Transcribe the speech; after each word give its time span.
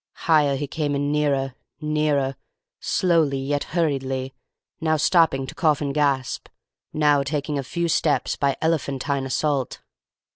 "Higher 0.25 0.55
he 0.55 0.65
came 0.65 0.95
and 0.95 1.11
nearer, 1.11 1.53
nearer, 1.79 2.35
slowly 2.79 3.37
yet 3.37 3.65
hurriedly, 3.65 4.33
now 4.79 4.97
stopping 4.97 5.45
to 5.45 5.53
cough 5.53 5.79
and 5.79 5.93
gasp, 5.93 6.49
now 6.91 7.21
taking 7.21 7.59
a 7.59 7.63
few 7.63 7.87
steps 7.87 8.35
by 8.35 8.57
elephantine 8.63 9.27
assault. 9.27 9.79